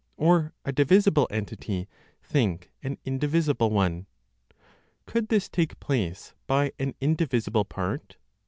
[0.17, 1.87] Or a divisible entity,
[2.23, 4.07] think an indivisible one?
[5.05, 8.17] Could this take place by an indivisible part?